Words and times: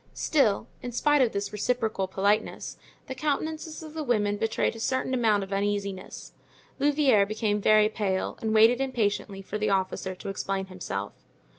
Still, 0.15 0.67
in 0.81 0.91
spite 0.93 1.21
of 1.21 1.31
this 1.31 1.53
reciprocal 1.53 2.07
politeness, 2.07 2.75
the 3.05 3.13
countenances 3.13 3.83
of 3.83 3.93
the 3.93 4.03
women 4.03 4.37
betrayed 4.37 4.75
a 4.75 4.79
certain 4.79 5.13
amount 5.13 5.43
of 5.43 5.53
uneasiness; 5.53 6.31
Louvieres 6.79 7.27
became 7.27 7.61
very 7.61 7.87
pale 7.87 8.35
and 8.41 8.51
waited 8.51 8.81
impatiently 8.81 9.43
for 9.43 9.59
the 9.59 9.69
officer 9.69 10.15
to 10.15 10.29
explain 10.29 10.65
himself. 10.65 11.13